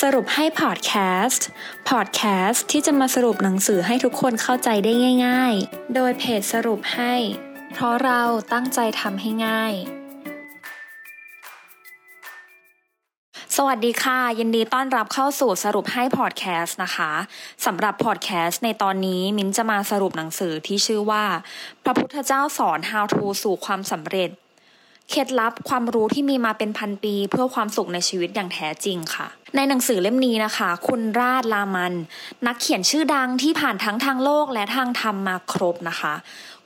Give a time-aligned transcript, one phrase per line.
[0.00, 0.92] สรุปให้พอดแค
[1.26, 1.46] สต์
[1.90, 4.92] พอดแคสต์ที่จะมาสรุปหนังสือให้ทุกคนเข้าใจได้
[5.26, 7.14] ง่าย ๆ โดยเพจสรุปให้
[7.72, 8.22] เพราะเรา
[8.52, 9.74] ตั้งใจทำให้ง่าย
[13.56, 17.12] สวัสดีค่ะ ยินดีต้อนรับเข้าสู่สรุปให้พอดแคสต์นะคะ
[17.66, 21.24] สำหรับพอดแคสต์ในตอนนี้มิ้นจะมาสรุปหนังสือที่ชื่อว่า
[21.84, 24.30] พระพุทธเจ้าสอน How to สู่ความสำเร็จ
[25.10, 29.26] เคล็ดลับความรู้ที่มีมาเป็นพันปี เพื่อความสุขในชีวิตอย่างแท้จริงค่ะ
[29.56, 31.94] ในหนังสือเล่มนี้นะคะ คุณราชลามัน
[32.46, 36.14] นักเขียนชื่อดังที่ผ่านทั้งทางโลกและทางธรรมมาครบนะคะ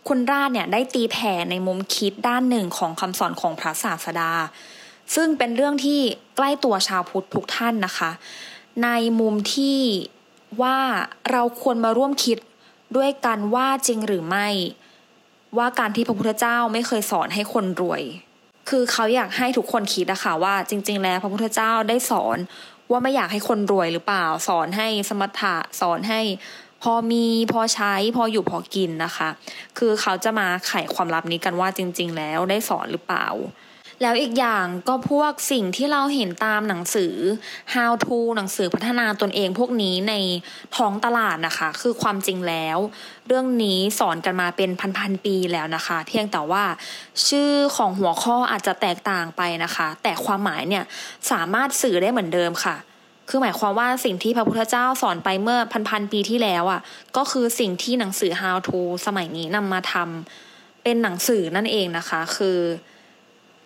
[0.08, 4.32] คุณราชเนี่ยได้ตีแผ่ในมุมคิดด้านหนึ่งของคำสอนของพระศาสดา
[5.14, 6.00] ซึ่งเป็นเรื่องที่
[6.36, 8.10] ใกล้ตัวชาวพุทธทุกท่านนะคะ
[8.84, 8.88] ใน
[9.20, 9.78] มุมที่
[10.62, 10.78] ว่า
[11.30, 12.38] เราควรมาร่วมคิด
[12.96, 14.48] ด้วยกันว่าจริงหรือไม่
[15.58, 18.02] ว่าการที่พระพุทธเจ้าไม่เคยสอนให้คนรวย
[18.70, 22.38] คือเขาอยากให้ทุกคนคิดอะค่ะว่าจริง ๆ แล้วพระพุทธเจ้าได้สอน
[22.90, 26.20] ว่าไม่อยากให้คนรวยหรือเปล่า สอนให้สมถะสอนให้
[26.82, 29.28] พอมีพอใช้พออยู่พอกินนะคะ
[29.78, 33.26] คือเขาจะมาไขความลับนี้กันว่าจริง ๆ แล้วได้สอนหรือเปล่า
[34.02, 37.14] แล้วอีกอย่างก็พวกสิ่งที่เราเห็นตามหนังสือ
[37.74, 40.14] how to หนังสือพัฒนาตนเองพวกนี้ใน
[40.76, 42.78] ท้องตลาดนะคะ คือความจริงแล้ว
[43.26, 46.64] เรื่องนี้สอนกันมาเป็นพันๆปีแล้วนะคะ เพียงแต่ว่า
[47.28, 50.84] ชื่อของหัวข้ออาจจะแตกต่างไปนะคะ แต่ความหมายเนี่ย
[51.30, 52.76] สามารถสื่อได้เหมือนเดิมค่ะ
[53.28, 56.80] คือหมายความว่าสิ่งที่พระพุทธเจ้าสอนไปเมื่อพันๆปีที่แล้วอะ
[57.16, 62.58] ก็คือสิ่งที่หนังสือ how to สมัยนี้นำมาทำเป็นหนังสือนั่นเองนะคะ คือ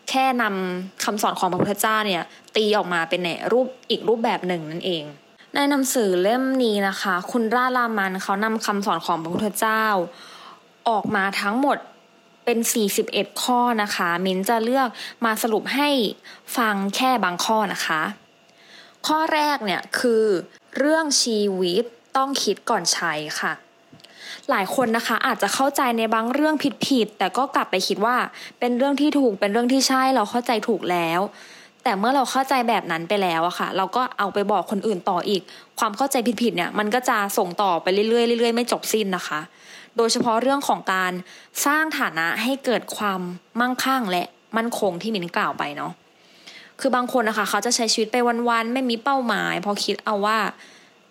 [0.08, 2.22] แค่นำคำสอนของพระพุทธเจ้าเนี่ย
[2.56, 5.04] ตีออกมาเป็นในรูปอีกรูปแบบหนึ่งนั่นเอง
[5.54, 9.84] ในหนังสือเล่มนี้นะคะ คุณราลามันเขานำคำสอนของพระพุทธเจ้า
[10.88, 11.78] ออกมาทั้งหมด
[12.44, 12.58] เป็น
[13.00, 14.88] 41 ข้อนะคะ มิ้นจะเลือก
[15.24, 15.90] มาสรุปให้
[16.56, 18.02] ฟังแค่บางข้อนะคะ
[19.06, 20.24] ข้อแรกเนี่ยคือ
[20.78, 21.84] เรื่องชีวิต
[22.16, 23.52] ต้องคิดก่อนใช้ค่ะ
[24.50, 26.54] หลายคนนะคะ อาจจะเข้าใจในบางเรื่อง
[26.86, 28.16] ผิดๆแต่ก็กลับไปคิดว่า
[28.60, 31.20] เป็นเรื่องที่ถูกเป็นเรื่องที่ใช่เราเข้าใจถูกแล้ว
[31.82, 35.42] แต่เมื่อเราเข้าใจแบบนั้นไปแล้วอะค่ะ เราก็เอาไปบอกคนอื่นต่ออีก
[35.78, 39.40] ความเข้าใจผิดๆเนี่ย มันก็จะส่งต่อไปเรื่อยๆเรื่อยๆไม่จบสิ้นนะคะ
[39.96, 41.12] โดยเฉพาะเรื่องของการ
[41.66, 43.20] สร้างฐานะให้เกิดความ
[43.60, 44.24] มั่งคั่งและ
[44.56, 45.92] มั่นคงที่มินกล่าวไปเนาะ
[46.80, 48.16] คือบางคนนะคะ เขาจะใช้ชีวิตไป
[48.48, 50.38] วันๆไม่มีเป้าหมาย พอคิดเอาว่า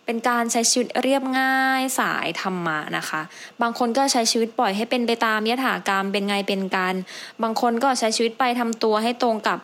[0.05, 3.21] เป็นการใช้ชีวิตเรียบง่ายสายธรรมะนะคะ
[3.61, 6.95] บางคนก็ใช้ชีวิตปล่อยให้เป็นไปตามยถากรรมเป็นไงเป็นการ
[7.43, 9.57] บางคนก็ใช้ชีวิตไปทำตัวให้ตรงกับ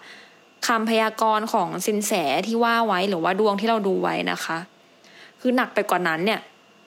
[0.68, 2.12] คำพยากรณ์ของสินแส
[2.48, 4.58] ที่ว่าไว้หรือว่าดวงที่เราดูไว้นะคะ
[5.42, 6.40] คือหนักไปกว่านั้นเนี่ย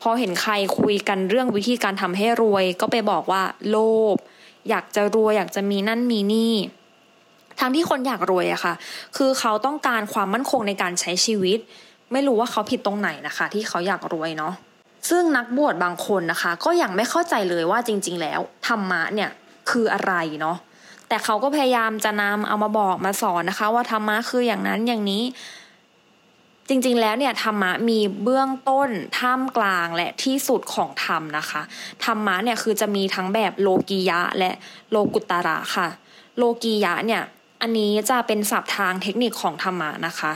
[0.03, 3.77] พอเห็นใครคุยกันเรื่องวิธีการทำให้รวย ก็ไปบอกว่าโล
[4.15, 4.17] ภ
[4.69, 6.55] อยากจะรวยอยากจะมีนั่นมีนี่
[7.61, 8.75] ทั้งที่คนอยากรวยอะค่ะ
[9.17, 11.59] คือเขาต้องการความมั่นคงในการใช้ชีวิต
[12.13, 14.55] ไม่รู้ว่าเขาผิดตรงไหนนะคะ ที่เขาอยากรวยเนาะ
[15.11, 19.31] ซึ่งนักบวชบางคนนะคะ ก็ยังไม่เข้าใจเลยว่าจริง ๆ แล้วธรรมะเนี่ย
[19.71, 20.57] คืออะไรเนาะ
[21.09, 25.23] แต่เขาก็พยายามจะนำเอามาบอกมาสอนนะคะ ว่าธรรมะคืออย่างนั้นอย่างนี้
[26.69, 31.63] จริงๆแล้วเนี่ยธรรมะมีเบื้องต้นท่ามกลางและที่สุดของธรรมนะคะ
[32.05, 34.51] ธรรมะเนี่ยคือจะมีทั้งแบบโลกียะและ
[34.91, 35.89] โลกุตระค่ะ
[36.39, 37.23] โลกียะเนี่ย
[37.63, 40.33] อันนี้จะเป็นศัพท์ทางเทคนิคของธรรมะนะคะ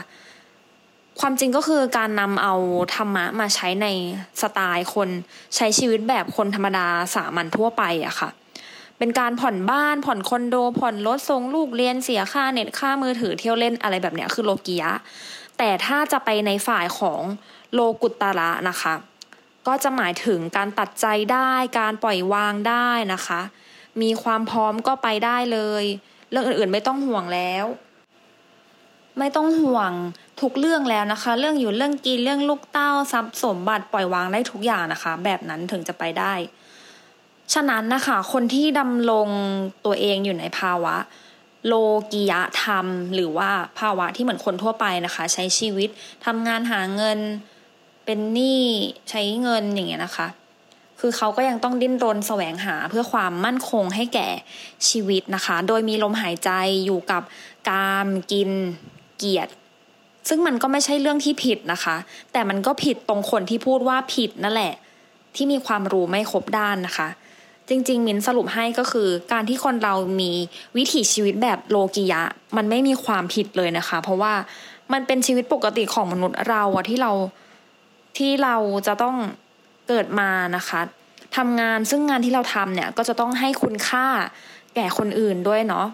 [1.21, 2.55] ความจริงก็คือการนำเอา
[2.95, 3.87] ธรรมะมาใช้ใน
[4.41, 5.09] สไตล์คน
[5.57, 8.31] ใช้ชีวิตแบบคนธรรมดาสามัญทั่วไปอะค่ะ
[8.99, 14.93] เป็นการผ่อนบ้านผ่อนคอนโด ผ่อนรถส่งลูกเรียนเสียค่าเน็ตค่ามือถือเที่ยวเล่นอะไรแบบเนี้ยคือโลกียะ
[15.59, 17.21] แต่ถ้าจะไปในฝ่ายของ
[17.75, 18.95] โลกุตระนะคะ
[19.67, 23.41] ก็จะหมายถึงการตัดใจได้การปล่อยวางได้นะคะ
[24.03, 25.85] มีความพร้อมก็ไปได้เลย
[26.31, 27.65] เรื่องอื่นๆไม่ต้องห่วงแล้ว
[29.19, 29.93] ไม่ต้องห่วง
[30.41, 36.35] ทุกเรื่องแล้วนะคะ เรื่องอยู่เรื่องกินเรื่องลูกเต้าทรัพย์สมบัติปล่อยวางได้ทุกอย่างนะคะ แบบนั้นถึงจะไปได้
[37.55, 39.29] ฉะนั้นนะคะ คนที่ดำรง
[39.85, 40.97] ตัวเองอยู่ในภาวะ
[41.67, 41.75] โล
[42.13, 45.89] กียะธรรม หรือว่าภาวะที่เหมือนคนทั่วไปนะคะ ใช้ชีวิต
[46.27, 47.19] ทำงานหาเงิน
[48.05, 48.65] เป็นหนี้
[49.11, 50.29] ใช้เงินอย่างเงี้ยนะคะ
[51.01, 54.29] คือเขาก็ยังต้องดิ้นรนแสวงหาเพื่อความมั่นคงให้แก่
[54.89, 56.51] ชีวิตนะคะ โดยมีลมหายใจ
[56.85, 57.23] อยู่กับ
[57.69, 58.51] กามกิน
[59.19, 59.53] เกียรติ
[60.29, 61.97] ซึ่งมันก็ไม่ใช่เรื่องที่ผิดนะคะ
[62.33, 64.75] แต่มันก็ผิดตรงคนที่พูดว่าผิดนั่นแหละ
[65.35, 67.09] ที่มีความรู้ไม่ครบด้านนะคะ
[67.69, 70.31] จริง ๆ มินสรุปให้ก็คือ การที่คนเรามี
[70.77, 72.23] วิถีชีวิตแบบโลกิยะ
[72.57, 74.35] มันไม่มีความผิดเลยนะคะ เพราะว่า
[74.93, 77.13] มันเป็นชีวิตปกติของมนุษย์เราอะที่เรา
[78.19, 78.57] ที่เรา
[78.87, 79.17] จะต้อง
[79.89, 80.81] เกิดมานะคะ
[81.37, 84.07] ทำงานซึ่งงานที่เราทำเนี่ยก็จะต้องให้คุณค่า
[84.75, 85.87] แก่คนอื่นด้วยเนาะ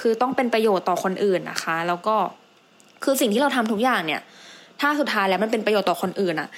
[0.00, 2.16] คือต้องเป็นประโยชน์ต่อคนอื่นนะคะ แล้วก็
[3.04, 4.20] คือสิ่งที่เราทำทุกอย่างเนี่ย
[4.80, 6.48] ถ้าสุดท้ายแล้วมันเป็นประโยชน์ต่อคนอื่นอะ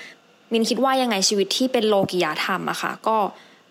[0.53, 3.17] มินคิดว่ายังไงชีวิตที่เป็นโลกิยาธรรมอะค่ะ ก็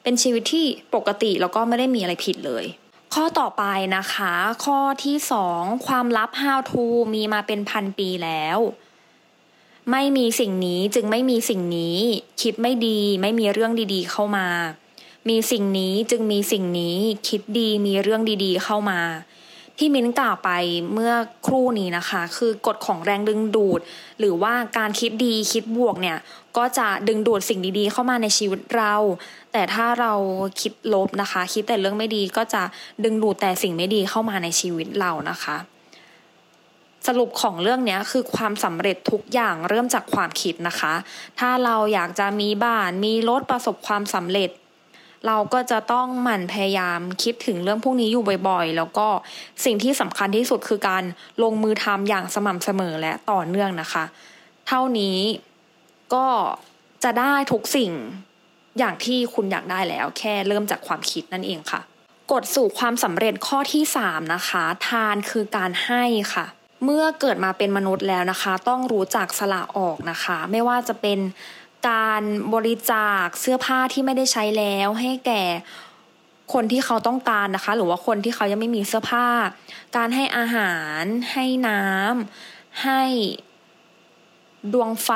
[0.03, 0.65] เป็นชีวิตที่
[0.95, 2.65] ปกติแล้วก็ไม่ได้มีอะไรผิดเลย
[3.13, 3.63] ข้อต่อไป
[3.97, 4.33] นะคะ
[4.65, 8.57] ข้อที่สองความลับ how to มีมาเป็นพันปีแล้ว
[9.91, 11.97] ไม่มีสิ่งนี้จึงไม่มีสิ่งนี้
[12.41, 14.47] คิดไม่ดี ไม่มีเรื่องดีๆ เข้ามา
[15.29, 16.97] มีสิ่งนี้จึงมีสิ่งนี้
[17.27, 18.99] คิดดีมีเรื่องดีๆ เข้ามา
[19.77, 20.49] ที่มิ้นกล่าวไป
[20.93, 21.13] เมื่อ
[21.47, 23.81] ครู่นี้นะคะ คือกฎของแรงดึงดูด
[24.19, 26.17] หรือว่าการคิดดีคิดบวกเนี่ย
[26.57, 28.95] ก็จะดึงดูดสิ่งดีๆ เข้ามาในชีวิตเรา
[29.51, 30.13] แต่ถ้าเรา
[30.61, 32.63] คิดลบนะคะ คิดแต่เรื่องไม่ดีก็จะ
[33.03, 35.57] ดึงดูดแต่สิ่งไม่ดีเข้ามาในชีวิตเรานะคะ
[37.07, 40.93] สรุปของเรื่องนี้คือความสำเร็จทุกอย่างเริ่มจากความคิดนะคะ
[41.39, 44.49] ถ้าเราอยากจะมีบ้านมีรถประสบความสำเร็จ
[45.27, 49.07] เราก็จะต้องหมั่นพยายามคิดถึงเรื่องพวกนี้อยู่บ่อยๆ แล้วก็
[49.65, 51.03] สิ่งที่สำคัญที่สุดคือการ
[51.43, 54.03] ลงมือทำอย่างสม่ำเสมอและต่อเนื่องนะคะ
[54.67, 55.17] เท่านี้
[56.13, 56.27] ก็
[57.03, 57.91] จะได้ทุกสิ่ง
[58.79, 61.81] อย่างที่คุณอยากได้แล้ว แค่เริ่มจากความคิดนั่นเองค่ะ
[62.31, 66.03] กฎสู่ความสำเร็จข้อที่ 3 นะคะ ทานคือการให้
[66.33, 66.45] ค่ะ
[66.85, 71.19] เมื่อเกิดมาเป็นมนุษย์แล้วนะคะ ต้องรู้จักสละออกนะคะ ไม่ว่าจะเป็น
[71.89, 72.21] การ
[72.53, 75.43] บริจาคเสื้อผ้าที่ไม่ได้ใช้แล้วให้แก่
[76.53, 79.27] คนที่เขาต้องการนะคะ หรือว่าคนที่เขายังไม่มีเสื้อผ้า
[79.97, 81.01] การให้อาหาร
[81.33, 83.03] ให้น้ำให้
[84.73, 85.09] ดวงไฟ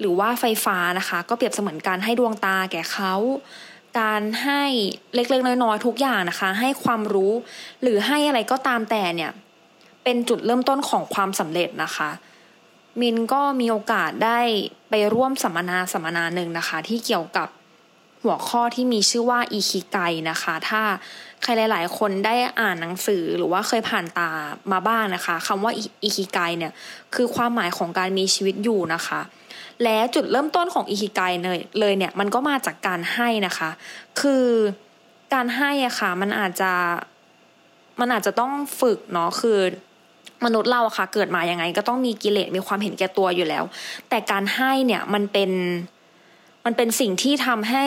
[0.00, 3.14] หรือว่าไฟฟ้านะคะ ก็เปรียบเสมือนการให้ดวงตาแก่เขา
[4.00, 4.62] การให้
[5.14, 7.32] เล็กๆน้อยๆทุกอย่างนะคะ ให้ความรู้
[7.82, 9.30] หรือให้อะไรก็ตามแต่เนี่ย
[10.04, 12.10] เป็นจุดเริ่มต้นของความสำเร็จนะคะ
[13.00, 14.40] มินก็มีโอกาสได้
[14.90, 17.48] ไปร่วมสัมมนาสัมมนาหนึ่งนะคะ ที่เกี่ยวกับ
[18.22, 19.98] หัวข้อที่มีชื่อว่าอีคิไก
[20.30, 20.82] นะคะ ถ้า
[21.42, 24.30] ใครหลาย ๆ คนได้อ่านหนังสือหรือว่าเคยผ่านตา
[24.72, 25.72] มาบ้างนะคะคำว่า
[26.02, 26.72] อีคิไกเนี่ย
[27.14, 29.20] คือความหมายของการมีชีวิตอยู่นะคะ
[29.82, 33.70] และจุดเริ่มต้นของอีคิไกเลยเลยเนี่ยมันก็มาจากการให้นะคะ
[34.20, 34.46] คือ
[35.34, 36.72] การให้อะค่ะมันอาจจะ
[38.00, 39.58] มันอาจจะต้องฝึกเนาะคือ
[40.44, 43.64] มนุษย์เราอะค่ะ เกิดมายังไง ก็ต้องมีกิเลสมีความเห็นแก่ตัวอยู่แล้ว
[44.08, 45.50] แต่การให้เนี่ยมันเป็น
[46.64, 47.86] มันเป็นสิ่งที่ทำให้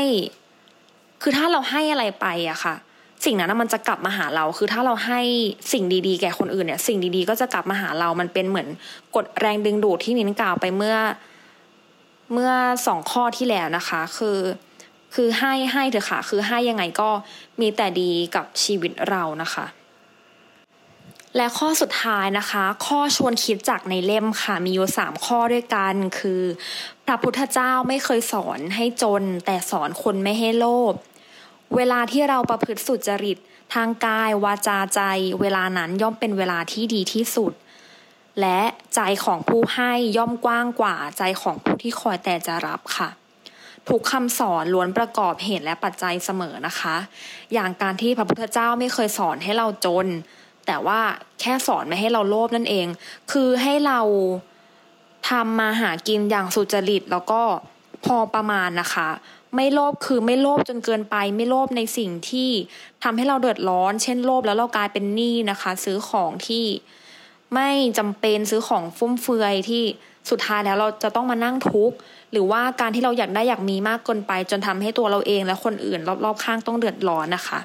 [1.21, 2.75] คือถ้าเราให้อะไรไปอะค่ะ
[3.25, 5.21] สิ่งนั้นมันจะกลับมาหาเรา คือถ้าเราให้
[5.73, 8.67] สิ่งดีๆ แก่คนอื่นเนี่ย สิ่งดีๆ ก็จะกลับมาหาเรา มันเป็นเหมือน
[9.15, 10.97] กดแรงดึงดูดที่นิ้นกล่าวไปเมื่อ
[12.33, 12.51] เมื่อ
[12.87, 14.39] สองข้อที่แล้วนะคะ คือ
[15.15, 17.09] คือให้ให้เถอะค่ะ คือให้ยังไงก็
[17.61, 19.65] มีแต่ดีกับชีวิตเรานะคะ
[21.37, 26.41] และข้อสุดท้ายนะคะ ข้อชวนคิดจากในเล่มค่ะมีอยู่สามข้อด้วยกันคือ
[27.05, 30.93] พระพุทธเจ้าไม่เคยสอนให้จน แต่สอนคนไม่ให้โลภ
[31.75, 33.37] เวลาที่เราประพฤติสุจริต
[33.73, 35.01] ทางกายวาจาใจ
[35.41, 37.53] เวลานั้นย่อมเป็นเวลาที่ดีที่สุด
[38.41, 38.61] และ
[38.95, 43.09] ใจของผู้ให้ย่อมกว้างกว่าใจของผู้ที่คอยแต่จะรับค่ะ
[43.89, 46.95] ทุกคำสอนล้วนประกอบเหตุและปัจจัยเสมอนะคะ
[47.53, 50.07] อย่างการที่พระพุทธเจ้าไม่เคยสอนให้เราจน
[50.65, 50.99] แต่ว่า
[51.41, 52.87] แค่สอนไม่ให้เราโลภนั่นเอง
[53.31, 53.99] คือให้เรา
[55.29, 57.41] ทำมาหากินอย่างสุจริตแล้วก็
[58.05, 59.09] พอประมาณนะคะ
[59.55, 62.49] ไม่โลภคือไม่โลภจนเกินไป ไม่โลภในสิ่งที่
[63.03, 66.65] ทำให้เราเดือดร้อน เช่นโลภแล้วเรากลายเป็นหนี้นะคะ ซื้อของที่
[67.53, 69.83] ไม่จำเป็นซื้อของฟุ่มเฟือยที่
[70.29, 71.95] สุดท้ายแล้วเราจะต้องมานั่งทุกข์
[72.31, 77.59] หรือว่าการที่เราอยากได้อยากมีมากเกินไป จนทำให้ตัวเราเองและคนอื่น รอบๆข้างต้องเดือดร้อนนะคะ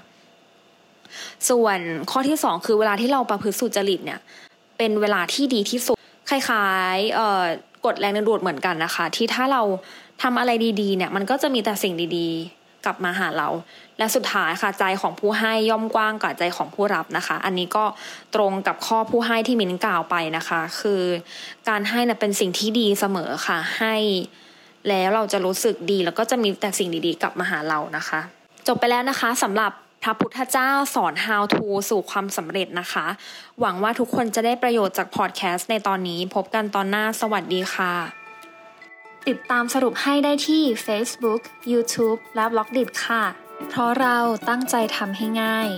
[1.49, 1.79] ส่วน
[2.11, 4.21] ข้อที่สองคือเวลาที่เราประพฤติสุจริตเนี่ย
[4.79, 5.97] เป็นเวลาที่ดีที่สุด
[6.29, 9.63] คล้ายๆกดแรงดึงดูดเหมือนกันนะคะ ที่ถ้าเรา
[10.23, 10.51] ทำอะไร
[10.81, 13.49] ดีๆเนี่ยมันก็จะมีแต่สิ่งดีๆ กลับมาหาเรา
[13.99, 17.85] และสุดท้ายค่ะใจของผู้ให้ย่อมกว้างกว่าใจของผู้รับนะคะ อันนี้ก็
[18.35, 21.03] ตรงกับข้อผู้ให้ที่มิ้นกล่าวไปนะคะ คือ
[21.69, 23.95] การให้นะเป็นสิ่งที่ดีเสมอค่ะให้
[24.89, 28.21] แล้วเราจะรู้สึกดีแล้วก็จะมีแต่สิ่งดีๆ กลับมาหาเรานะคะ
[28.67, 29.73] จบไปแล้วนะคะสำหรับ
[30.03, 33.07] พระพุทธเจ้าสอน how to สู่ความสำเร็จนะคะ
[33.61, 37.95] หวังว่าทุกคนจะได้ประโยชน์จากพอดแคสต์ในตอนนี้ พบกันตอนหน้าสวัสดีค่ะ
[39.29, 41.43] ติดตามสรุปให้ได้ที่ Facebook,
[41.73, 43.23] YouTube และ b ล็อกดิค่ะ
[43.69, 44.17] เพราะเรา
[44.49, 45.69] ตั้งใจทำให้ง่าย